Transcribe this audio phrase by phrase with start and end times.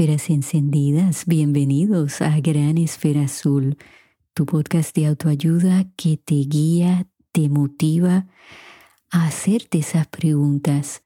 [0.00, 3.76] Esferas encendidas, bienvenidos a Gran Esfera Azul,
[4.32, 8.26] tu podcast de autoayuda que te guía, te motiva
[9.10, 11.02] a hacerte esas preguntas,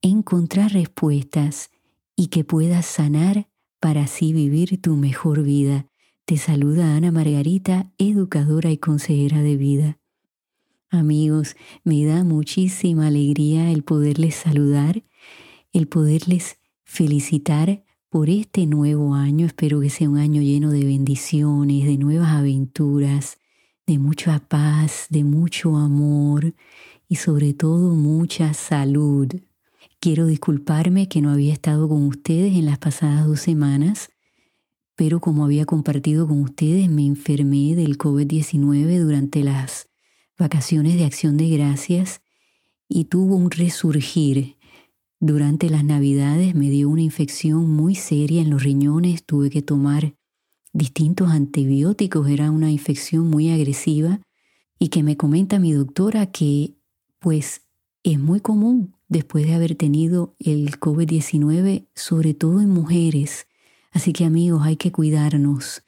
[0.00, 1.70] encontrar respuestas
[2.16, 5.86] y que puedas sanar para así vivir tu mejor vida.
[6.24, 10.00] Te saluda Ana Margarita, educadora y consejera de vida.
[10.90, 15.04] Amigos, me da muchísima alegría el poderles saludar,
[15.72, 19.46] el poderles felicitar por este nuevo año.
[19.46, 23.38] Espero que sea un año lleno de bendiciones, de nuevas aventuras,
[23.86, 26.52] de mucha paz, de mucho amor
[27.08, 29.28] y sobre todo mucha salud.
[29.98, 34.10] Quiero disculparme que no había estado con ustedes en las pasadas dos semanas,
[34.94, 39.88] pero como había compartido con ustedes, me enfermé del COVID-19 durante las
[40.38, 42.20] vacaciones de acción de gracias
[42.90, 44.56] y tuvo un resurgir
[45.22, 50.16] durante las navidades me dio una infección muy seria en los riñones, tuve que tomar
[50.72, 54.20] distintos antibióticos, era una infección muy agresiva
[54.80, 56.74] y que me comenta mi doctora que
[57.20, 57.62] pues
[58.02, 63.46] es muy común después de haber tenido el COVID-19, sobre todo en mujeres.
[63.92, 65.84] Así que amigos, hay que cuidarnos.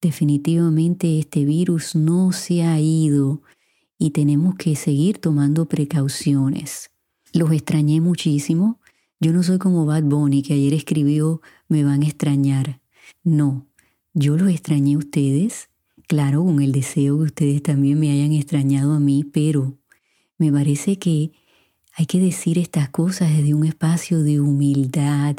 [0.00, 3.42] Definitivamente este virus no se ha ido
[3.98, 6.92] y tenemos que seguir tomando precauciones.
[7.36, 8.80] Los extrañé muchísimo.
[9.20, 12.80] Yo no soy como Bad Bunny que ayer escribió me van a extrañar.
[13.24, 13.66] No,
[14.14, 15.68] yo los extrañé a ustedes,
[16.08, 19.76] claro, con el deseo que ustedes también me hayan extrañado a mí, pero
[20.38, 21.32] me parece que
[21.92, 25.36] hay que decir estas cosas desde un espacio de humildad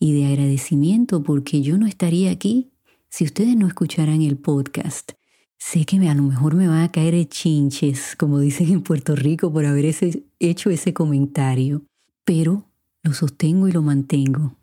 [0.00, 2.72] y de agradecimiento porque yo no estaría aquí
[3.08, 5.15] si ustedes no escucharan el podcast.
[5.58, 9.52] Sé que a lo mejor me van a caer chinches, como dicen en Puerto Rico,
[9.52, 9.94] por haber
[10.38, 11.82] hecho ese comentario,
[12.24, 12.68] pero
[13.02, 14.56] lo sostengo y lo mantengo.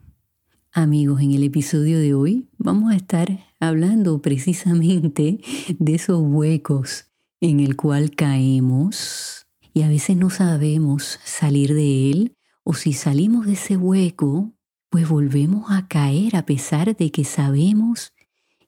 [0.72, 5.40] Amigos, en el episodio de hoy vamos a estar hablando precisamente
[5.80, 7.12] de esos huecos
[7.42, 13.46] en el cual caemos y a veces no sabemos salir de él o si salimos
[13.46, 14.54] de ese hueco,
[14.90, 18.14] pues volvemos a caer a pesar de que sabemos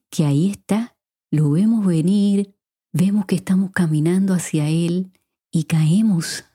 [0.10, 0.95] que ahí está
[1.36, 2.56] lo vemos venir,
[2.94, 5.12] vemos que estamos caminando hacia Él
[5.52, 6.46] y caemos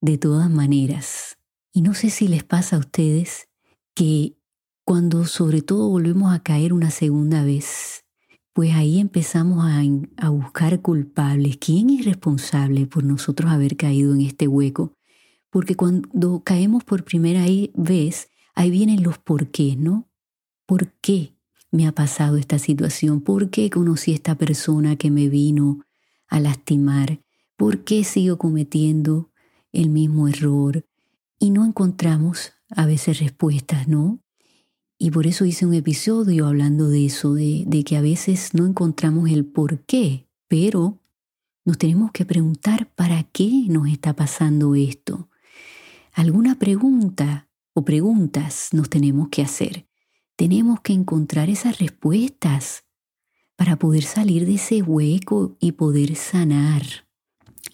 [0.00, 1.38] de todas maneras.
[1.72, 3.48] Y no sé si les pasa a ustedes
[3.94, 4.36] que
[4.84, 8.04] cuando sobre todo volvemos a caer una segunda vez,
[8.52, 9.80] pues ahí empezamos a,
[10.18, 11.56] a, buscar culpables.
[11.56, 14.92] ¿Quién es responsable por nosotros haber caído en este hueco?
[15.48, 20.10] Porque cuando caemos por primera vez, ahí vienen los por qué, ¿no?
[20.66, 21.39] ¿Por qué?
[21.70, 23.20] Me ha pasado esta situación?
[23.20, 25.84] ¿Por qué conocí a esta persona que me vino
[26.28, 27.20] a lastimar?
[27.56, 29.30] ¿Por qué sigo cometiendo
[29.72, 30.86] el mismo error?
[31.38, 34.20] Y no encontramos a veces respuestas, ¿no?
[34.98, 39.30] Y por eso hice un episodio hablando de eso, de, que a veces no encontramos
[39.30, 40.98] el por qué, pero
[41.64, 45.30] nos tenemos que preguntar para qué nos está pasando esto.
[46.12, 49.89] Alguna pregunta o preguntas nos tenemos que hacer.
[50.40, 52.84] Tenemos que encontrar esas respuestas
[53.56, 56.82] para poder salir de ese hueco y poder sanar.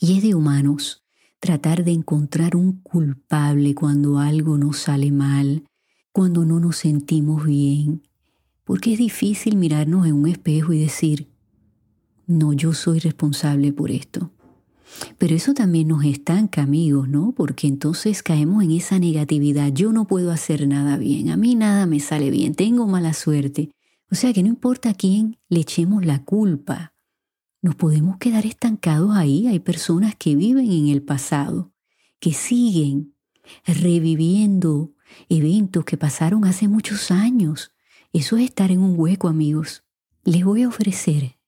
[0.01, 1.05] Y es de humanos
[1.39, 5.63] tratar de encontrar un culpable cuando algo nos sale mal,
[6.11, 8.03] cuando no nos sentimos bien,
[8.65, 11.29] porque es difícil mirarnos en un espejo y decir,
[12.27, 14.33] no, yo soy responsable por esto.
[15.19, 17.33] Pero eso también nos estanca, amigos, ¿no?
[17.33, 19.73] Porque entonces caemos en esa negatividad.
[19.73, 23.71] Yo no puedo hacer nada bien, a mí nada me sale bien, tengo mala suerte.
[24.11, 26.95] O sea que no importa a quién le echemos la culpa,
[27.63, 29.49] nos podemos quedar estancados ahí.
[29.49, 31.73] Hay personas que viven en el pasado,
[32.21, 33.15] que siguen
[33.65, 34.93] reviviendo
[35.29, 37.73] eventos que pasaron hace muchos años.
[38.13, 39.85] Eso es estar en un hueco, amigos.
[40.25, 41.39] Les voy a ofrecer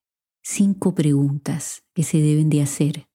[0.43, 3.08] cinco preguntas que se deben de hacer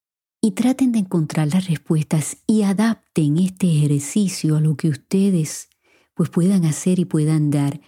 [0.44, 5.70] y traten de encontrar las respuestas y adapten este ejercicio a lo que ustedes
[6.12, 7.80] pues puedan hacer y puedan dar.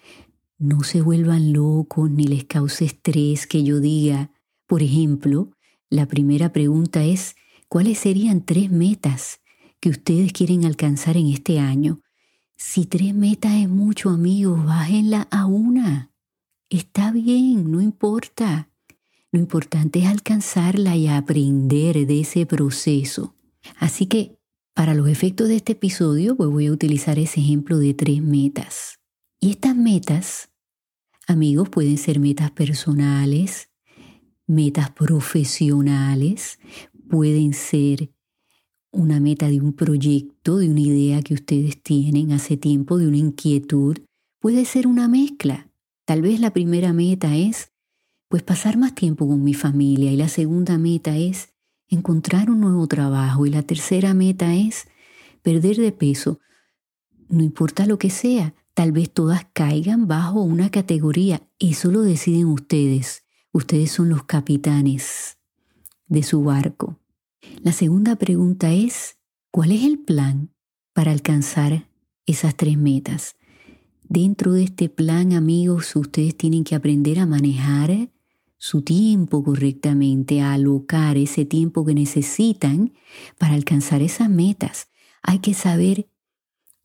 [0.57, 4.31] No se vuelvan locos ni les cause estrés que yo diga.
[4.67, 5.51] Por ejemplo,
[5.91, 7.37] la primera pregunta es,
[7.69, 9.41] ¿cuáles serían tres metas
[9.79, 12.01] que ustedes quieren alcanzar en este año?
[12.57, 16.11] Si tres metas es mucho, amigos, bájenla a una.
[16.71, 18.71] Está bien, no importa.
[19.33, 23.35] Lo importante es alcanzarla y aprender de ese proceso.
[23.79, 24.39] Así que
[24.75, 29.01] para los efectos de este episodio, pues voy a utilizar ese ejemplo de tres metas.
[29.41, 30.51] Y estas metas,
[31.27, 33.71] amigos, pueden ser metas personales,
[34.47, 36.59] metas profesionales,
[37.09, 38.11] pueden ser
[38.91, 43.19] una meta de un proyecto, de una idea que ustedes tienen hace tiempo, de una
[43.19, 43.99] inquietud,
[44.41, 45.71] puede ser una mezcla.
[46.05, 47.73] Tal vez la primera meta es
[48.29, 51.51] pues pasar más tiempo con mi familia y la segunda meta es
[51.89, 54.89] encontrar un nuevo trabajo y la tercera meta es
[55.43, 56.41] perder de peso.
[57.29, 61.49] No importa lo que sea, tal vez todas caigan bajo una categoría.
[61.59, 63.25] Eso lo deciden ustedes.
[63.53, 65.39] Ustedes son los capitanes
[66.09, 66.99] de su barco.
[67.63, 69.19] La segunda pregunta es,
[69.51, 70.51] ¿cuál es el plan
[70.93, 71.89] para alcanzar
[72.27, 73.37] esas tres metas?
[74.09, 78.11] Dentro de este plan, amigos, ustedes tienen que aprender a manejar
[78.59, 82.93] su tiempo correctamente, a alocar ese tiempo que necesitan
[83.39, 84.89] para alcanzar esas metas.
[85.23, 86.09] Hay que saber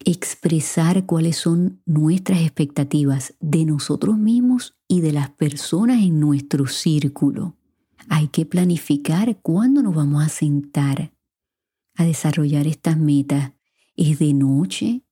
[0.03, 7.56] expresar cuáles son nuestras expectativas de nosotros mismos y de las personas en nuestro círculo.
[8.09, 11.13] Hay que planificar cuándo nos vamos a sentar
[11.95, 13.53] a desarrollar estas metas.
[13.95, 15.03] ¿Es de noche?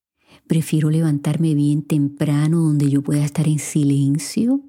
[0.47, 4.68] ¿Prefiero levantarme bien temprano donde yo pueda estar en silencio?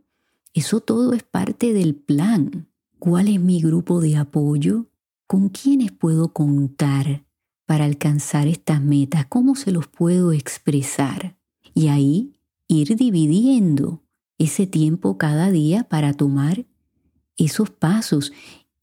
[0.52, 2.68] Eso todo es parte del plan.
[2.98, 4.86] ¿Cuál es mi grupo de apoyo?
[5.26, 7.24] ¿Con quiénes puedo contar
[7.66, 9.26] para alcanzar estas metas?
[9.26, 11.36] ¿Cómo se los puedo expresar?
[11.72, 12.34] Y ahí
[12.66, 14.02] ir dividiendo
[14.38, 16.66] ese tiempo cada día para tomar
[17.36, 18.32] esos pasos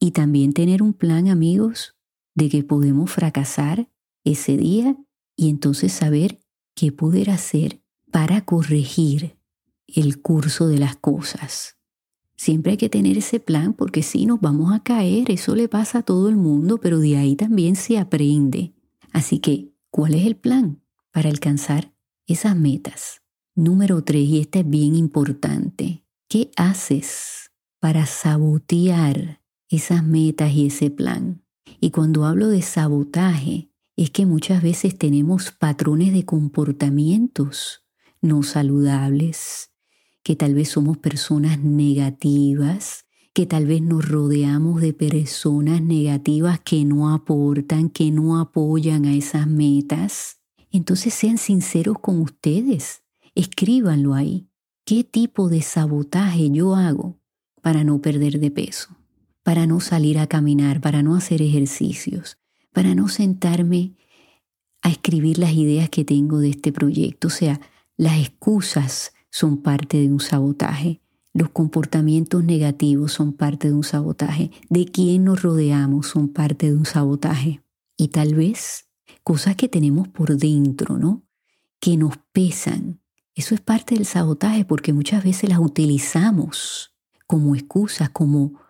[0.00, 1.96] y también tener un plan, amigos,
[2.34, 3.90] de que podemos fracasar
[4.24, 4.96] ese día
[5.36, 6.40] y entonces saber
[6.74, 9.37] qué poder hacer para corregir
[9.88, 11.76] el curso de las cosas.
[12.36, 15.98] Siempre hay que tener ese plan porque si nos vamos a caer, eso le pasa
[15.98, 18.74] a todo el mundo, pero de ahí también se aprende.
[19.12, 20.80] Así que, ¿cuál es el plan
[21.10, 21.92] para alcanzar
[22.26, 23.22] esas metas?
[23.56, 27.50] Número tres, y esta es bien importante, ¿qué haces
[27.80, 31.42] para sabotear esas metas y ese plan?
[31.80, 37.82] Y cuando hablo de sabotaje, es que muchas veces tenemos patrones de comportamientos
[38.20, 39.70] no saludables,
[40.22, 46.84] que tal vez somos personas negativas, que tal vez nos rodeamos de personas negativas que
[46.84, 50.40] no aportan, que no apoyan a esas metas.
[50.70, 53.02] Entonces sean sinceros con ustedes,
[53.34, 54.48] escríbanlo ahí.
[54.84, 57.20] ¿Qué tipo de sabotaje yo hago
[57.62, 58.96] para no perder de peso?
[59.42, 62.38] Para no salir a caminar, para no hacer ejercicios,
[62.72, 63.94] para no sentarme
[64.82, 67.28] a escribir las ideas que tengo de este proyecto.
[67.28, 67.60] O sea,
[67.96, 71.00] las excusas son parte de un sabotaje.
[71.34, 74.50] Los comportamientos negativos son parte de un sabotaje.
[74.70, 77.62] De quién nos rodeamos son parte de un sabotaje.
[77.96, 78.88] Y tal vez
[79.22, 81.22] cosas que tenemos por dentro, ¿no?
[81.80, 83.00] Que nos pesan.
[83.34, 86.94] Eso es parte del sabotaje porque muchas veces las utilizamos
[87.26, 88.60] como excusas, como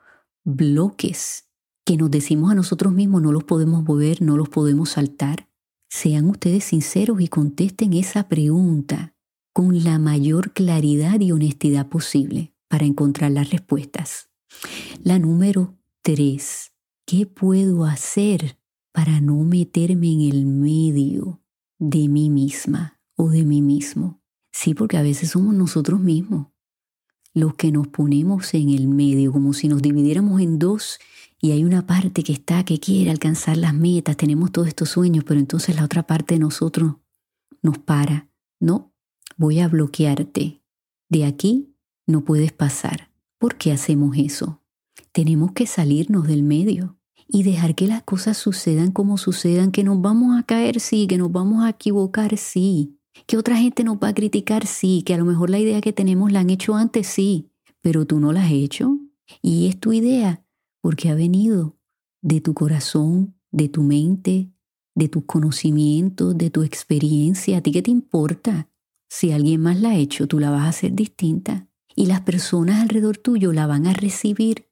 [0.44, 1.49] bloques
[1.84, 5.49] que nos decimos a nosotros mismos no los podemos mover, no los podemos saltar.
[5.88, 9.14] Sean ustedes sinceros y contesten esa pregunta
[9.58, 14.28] con la mayor claridad y honestidad posible para encontrar las respuestas.
[15.02, 16.70] La número tres,
[17.05, 18.56] ¿qué puedo hacer
[18.93, 21.40] para no meterme en el medio
[21.80, 24.23] de mí misma o de mí mismo?
[24.52, 26.47] Sí, porque a veces somos nosotros mismos
[27.35, 31.00] los que nos ponemos en el medio, como si nos dividiéramos en dos
[31.40, 35.25] y hay una parte que está, que quiere alcanzar las metas, tenemos todos estos sueños,
[35.26, 36.94] pero entonces la otra parte de nosotros
[37.61, 38.28] nos para.
[38.61, 38.92] No,
[39.38, 40.62] voy a bloquearte.
[41.09, 41.75] De aquí
[42.07, 43.11] no puedes pasar.
[43.38, 44.61] ¿Por qué hacemos eso?
[45.12, 50.00] Tenemos que salirnos del medio y dejar que las cosas sucedan como sucedan, que nos
[50.00, 54.09] vamos a caer, sí, que nos vamos a equivocar, sí, que otra gente nos va
[54.09, 57.07] a criticar, sí, que a lo mejor la idea que tenemos la han hecho antes,
[57.07, 58.99] sí, pero tú no la has hecho
[59.40, 60.45] y es tu idea
[60.80, 61.76] porque ha venido
[62.23, 64.50] de tu corazón, de tu mente,
[64.95, 67.59] de tus conocimientos, de tu experiencia.
[67.59, 68.68] ¿A ti qué te importa?
[69.09, 71.67] Si alguien más la ha hecho, tú la vas a hacer distinta.
[71.95, 74.69] Y las personas alrededor tuyo la van a recibir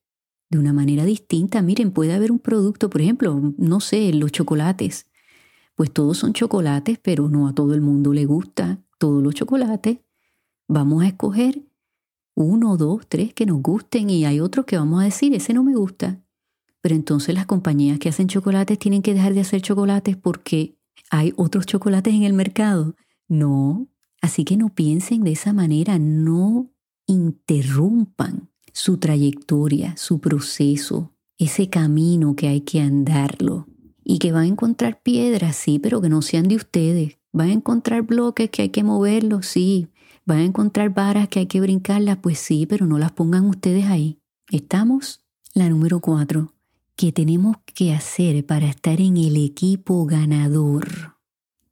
[0.50, 1.62] de una manera distinta.
[1.62, 5.07] Miren, puede haber un producto, por ejemplo, no sé, los chocolates.
[5.75, 9.99] Pues todos son chocolates, pero no a todo el mundo le gusta todos los chocolates.
[10.69, 11.62] Vamos a escoger
[12.35, 15.64] uno, dos, tres que nos gusten y hay otros que vamos a decir, ese no
[15.64, 16.23] me gusta.
[16.81, 20.78] Pero entonces las compañías que hacen chocolates tienen que dejar de hacer chocolates porque
[21.11, 22.95] hay otros chocolates en el mercado.
[23.28, 23.88] No,
[24.20, 26.70] Así que no piensen de esa manera, no
[27.06, 33.66] interrumpan su trayectoria, su proceso, ese camino que hay que andarlo.
[34.04, 37.18] Y que van a encontrar piedras, sí, pero que no sean de ustedes.
[37.32, 39.88] Van a encontrar bloques que hay que moverlos, sí.
[40.25, 43.87] Van a encontrar varas que hay que brincarlas, pues sí, pero no las pongan ustedes
[43.87, 44.18] ahí.
[44.50, 45.25] ¿Estamos?
[45.54, 46.54] La número cuatro.
[46.94, 51.15] ¿Qué tenemos que hacer para estar en el equipo ganador?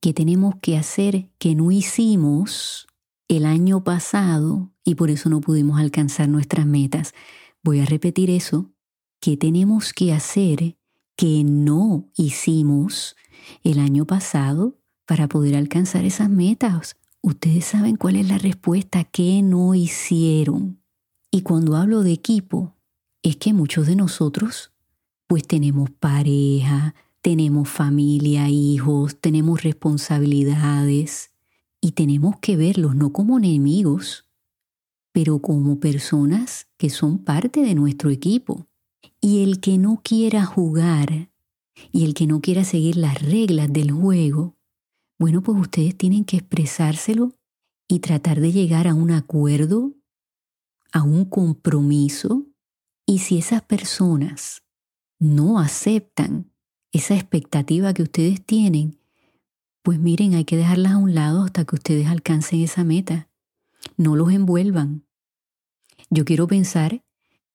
[0.04, 2.87] Que tenemos que hacer que no hicimos
[3.26, 7.14] el año pasado y por eso no pudimos alcanzar nuestras metas.
[7.62, 8.70] Voy a repetir eso.
[9.18, 10.76] ¿Qué tenemos que hacer
[11.16, 13.16] que no hicimos
[13.62, 16.96] el año pasado para poder alcanzar esas metas?
[17.23, 20.82] Ustedes saben cuál es la respuesta, ¿qué no hicieron?
[21.30, 22.76] Y cuando hablo de equipo,
[23.23, 24.70] es que muchos de nosotros
[25.26, 31.30] pues tenemos pareja, tenemos familia, hijos, tenemos responsabilidades
[31.80, 34.28] y tenemos que verlos no como enemigos,
[35.10, 38.66] pero como personas que son parte de nuestro equipo.
[39.22, 41.30] Y el que no quiera jugar
[41.90, 44.58] y el que no quiera seguir las reglas del juego,
[45.18, 47.32] bueno, pues ustedes tienen que expresárselo
[47.88, 49.94] y tratar de llegar a un acuerdo,
[50.92, 52.44] a un compromiso.
[53.06, 54.62] Y si esas personas
[55.18, 56.50] no aceptan
[56.94, 59.00] esa expectativa que ustedes tienen,
[59.82, 63.28] pues miren, hay que dejarlas a un lado hasta que ustedes alcancen esa meta.
[63.96, 65.04] No los envuelvan.
[66.08, 67.04] Yo quiero pensar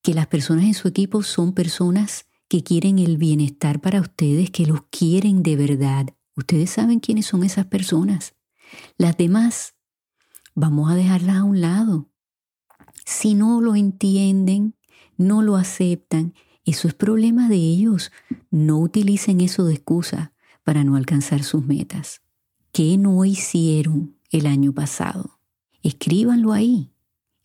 [0.01, 4.65] que las personas en su equipo son personas que quieren el bienestar para ustedes, que
[4.65, 6.09] los quieren de verdad.
[6.35, 8.35] Ustedes saben quiénes son esas personas.
[8.97, 9.75] Las demás,
[10.53, 12.09] vamos a dejarlas a un lado.
[13.05, 14.75] Si no lo entienden,
[15.15, 16.33] no lo aceptan
[16.65, 18.11] eso es problema de ellos.
[18.51, 22.21] No utilicen eso de excusa para no alcanzar sus metas.
[22.71, 25.39] ¿Qué no hicieron el año pasado?
[25.81, 26.91] Escríbanlo ahí.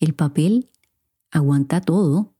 [0.00, 0.68] El papel
[1.30, 2.34] aguanta todo,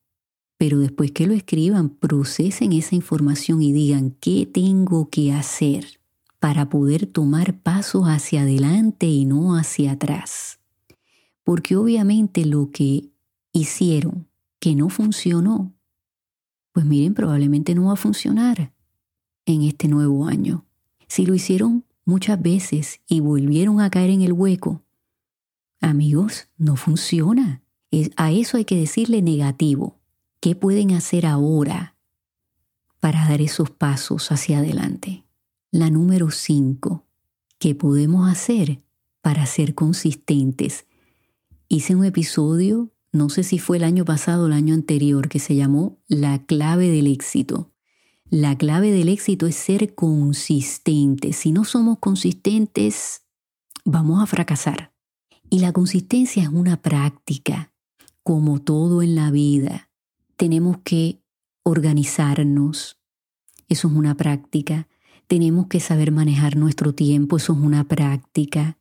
[0.56, 6.00] pero después que lo escriban, procesen esa información y digan qué tengo que hacer
[6.38, 10.58] para poder tomar pasos hacia adelante y no hacia atrás.
[11.42, 13.10] Porque obviamente lo que
[13.52, 14.28] hicieron
[14.58, 15.73] que no funcionó
[16.74, 18.72] pues miren, probablemente no va a funcionar
[19.46, 20.66] en este nuevo año.
[21.06, 24.82] Si lo hicieron muchas veces y volvieron a caer en el hueco,
[25.80, 27.62] amigos, no funciona.
[28.16, 30.00] A eso hay que decirle negativo.
[30.40, 31.94] ¿Qué pueden hacer ahora
[32.98, 35.22] para dar esos pasos hacia adelante?
[35.70, 37.04] La número cinco,
[37.60, 38.82] ¿qué podemos hacer
[39.20, 40.86] para ser consistentes?
[41.68, 45.38] Hice un episodio no sé si fue el año pasado o el año anterior, que
[45.38, 47.70] se llamó La clave del éxito.
[48.28, 51.32] La clave del éxito es ser consistente.
[51.32, 53.22] Si no somos consistentes,
[53.84, 54.92] vamos a fracasar.
[55.48, 57.72] Y la consistencia es una práctica,
[58.24, 59.90] como todo en la vida.
[60.36, 61.22] Tenemos que
[61.62, 62.98] organizarnos.
[63.68, 64.88] Eso es una práctica.
[65.28, 67.36] Tenemos que saber manejar nuestro tiempo.
[67.36, 68.76] Eso es una práctica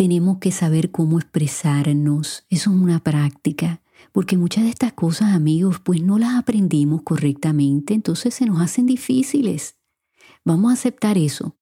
[0.00, 2.46] tenemos que saber cómo expresarnos.
[2.48, 3.82] Eso es una práctica.
[4.12, 8.86] Porque muchas de estas cosas, amigos, pues no las aprendimos correctamente, entonces se nos hacen
[8.86, 9.76] difíciles.
[10.42, 11.58] Vamos a aceptar eso.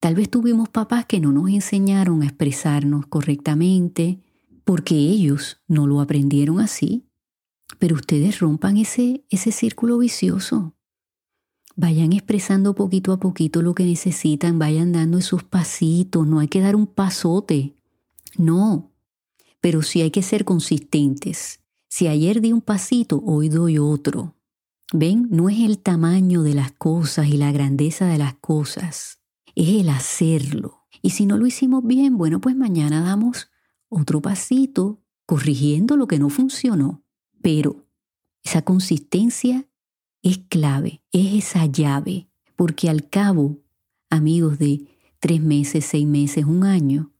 [0.00, 4.22] Tal vez tuvimos papás que no nos enseñaron a expresarnos correctamente
[4.64, 7.04] porque ellos no lo aprendieron así.
[7.78, 10.74] Pero ustedes rompan ese, ese círculo vicioso.
[11.76, 16.60] Vayan expresando poquito a poquito lo que necesitan, vayan dando esos pasitos, no hay que
[16.60, 17.74] dar un pasote,
[18.38, 18.92] no,
[19.60, 21.60] pero sí hay que ser consistentes.
[21.88, 24.34] Si ayer di un pasito, hoy doy otro.
[24.92, 25.28] ¿Ven?
[25.30, 29.18] No es el tamaño de las cosas y la grandeza de las cosas,
[29.54, 30.86] es el hacerlo.
[31.02, 33.50] Y si no lo hicimos bien, bueno, pues mañana damos
[33.88, 37.04] otro pasito corrigiendo lo que no funcionó.
[37.42, 37.84] Pero
[38.42, 39.66] esa consistencia
[40.30, 43.60] es clave, es esa llave, porque al cabo,
[44.10, 44.86] amigos de
[45.20, 47.12] tres meses, seis meses, un año,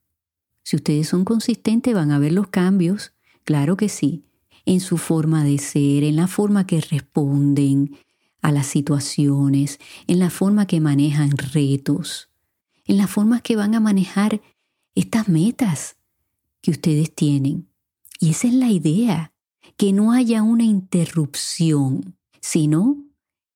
[0.64, 3.12] si ustedes son consistentes van a ver los cambios,
[3.44, 4.24] claro que sí,
[4.64, 7.96] en su forma de ser, en la forma que responden
[8.42, 12.28] a las situaciones, en la forma que manejan retos,
[12.86, 14.40] en la forma que van a manejar
[14.96, 15.96] estas metas
[16.60, 17.68] que ustedes tienen.
[18.18, 19.32] Y esa es la idea,
[19.76, 23.04] que no haya una interrupción sino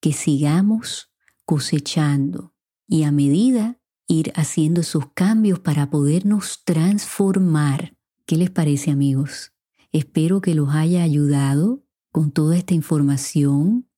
[0.01, 1.11] que sigamos
[1.45, 2.55] cosechando
[2.87, 7.97] y a medida ir haciendo esos cambios para podernos transformar.
[8.27, 9.53] ¿Qué les parece amigos?
[9.93, 13.89] Espero que los haya ayudado con toda esta información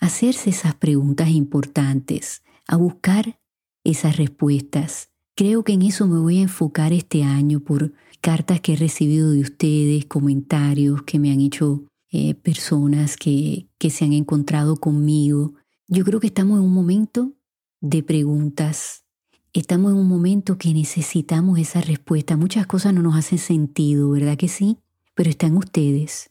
[0.00, 3.40] a hacerse esas preguntas importantes, a buscar
[3.84, 5.10] esas respuestas.
[5.36, 9.30] Creo que en eso me voy a enfocar este año por cartas que he recibido
[9.30, 15.54] de ustedes, comentarios que me han hecho eh, personas que, que se han encontrado conmigo.
[15.88, 17.32] Yo creo que estamos en un momento
[17.80, 19.04] de preguntas.
[19.52, 22.36] Estamos en un momento que necesitamos esa respuesta.
[22.36, 24.78] Muchas cosas no nos hacen sentido, ¿verdad que sí?
[25.14, 26.30] Pero está en ustedes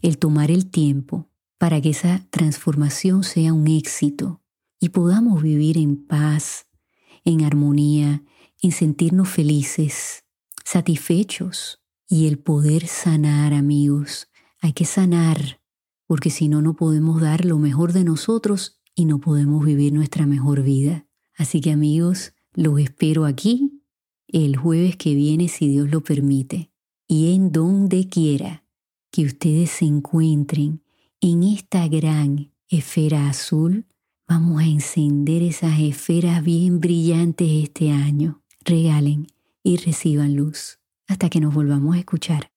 [0.00, 4.40] el tomar el tiempo para que esa transformación sea un éxito
[4.80, 6.66] y podamos vivir en paz,
[7.24, 8.24] en armonía,
[8.60, 10.24] en sentirnos felices,
[10.64, 14.28] satisfechos y el poder sanar, amigos.
[14.62, 15.60] Hay que sanar,
[16.06, 20.24] porque si no, no podemos dar lo mejor de nosotros y no podemos vivir nuestra
[20.24, 21.04] mejor vida.
[21.36, 23.82] Así que amigos, los espero aquí
[24.28, 26.70] el jueves que viene si Dios lo permite
[27.08, 28.64] y en donde quiera
[29.10, 30.84] que ustedes se encuentren
[31.20, 33.86] en esta gran esfera azul,
[34.28, 38.42] vamos a encender esas esferas bien brillantes este año.
[38.64, 39.26] Regalen
[39.64, 40.78] y reciban luz
[41.08, 42.48] hasta que nos volvamos a escuchar.